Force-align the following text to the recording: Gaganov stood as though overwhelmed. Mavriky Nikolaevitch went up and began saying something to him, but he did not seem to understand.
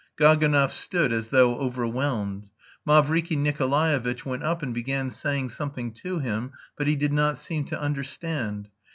Gaganov 0.17 0.71
stood 0.71 1.13
as 1.13 1.27
though 1.29 1.59
overwhelmed. 1.59 2.49
Mavriky 2.87 3.37
Nikolaevitch 3.37 4.25
went 4.25 4.41
up 4.43 4.63
and 4.63 4.73
began 4.73 5.11
saying 5.11 5.49
something 5.49 5.93
to 5.93 6.17
him, 6.17 6.53
but 6.75 6.87
he 6.87 6.95
did 6.95 7.13
not 7.13 7.37
seem 7.37 7.65
to 7.65 7.79
understand. 7.79 8.69